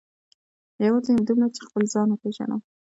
[0.85, 2.61] یوازې همدومره چې خپل ځان وپېژنم.